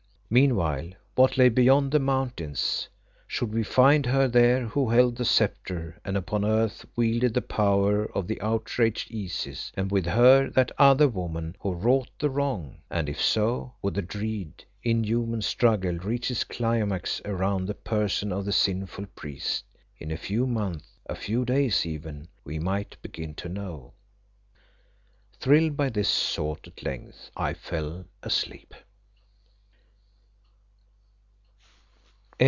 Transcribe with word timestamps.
Meanwhile 0.33 0.91
what 1.15 1.37
lay 1.37 1.49
beyond 1.49 1.91
the 1.91 1.99
mountains? 1.99 2.87
Should 3.27 3.53
we 3.53 3.63
find 3.63 4.05
her 4.05 4.29
there 4.29 4.65
who 4.67 4.89
held 4.89 5.17
the 5.17 5.25
sceptre 5.25 5.99
and 6.05 6.15
upon 6.15 6.45
earth 6.45 6.85
wielded 6.95 7.33
the 7.33 7.41
power 7.41 8.05
of 8.15 8.27
the 8.27 8.39
outraged 8.39 9.13
Isis, 9.13 9.73
and 9.75 9.91
with 9.91 10.05
her, 10.05 10.49
that 10.51 10.71
other 10.77 11.09
woman 11.09 11.57
who 11.59 11.73
wrought 11.73 12.07
the 12.17 12.29
wrong? 12.29 12.77
And 12.89 13.09
if 13.09 13.21
so, 13.21 13.73
would 13.81 13.93
the 13.93 14.01
dread, 14.01 14.63
inhuman 14.81 15.41
struggle 15.41 15.97
reach 15.97 16.31
its 16.31 16.45
climax 16.45 17.21
around 17.25 17.65
the 17.65 17.73
person 17.73 18.31
of 18.31 18.45
the 18.45 18.53
sinful 18.53 19.07
priest? 19.07 19.65
In 19.99 20.11
a 20.11 20.15
few 20.15 20.47
months, 20.47 20.97
a 21.07 21.15
few 21.15 21.43
days 21.43 21.85
even, 21.85 22.29
we 22.45 22.57
might 22.57 22.95
begin 23.01 23.33
to 23.35 23.49
know. 23.49 23.95
Thrilled 25.41 25.75
by 25.75 25.89
this 25.89 26.33
thought 26.33 26.65
at 26.67 26.83
length 26.85 27.31
I 27.35 27.53
fell 27.53 28.05
asleep. 28.23 28.73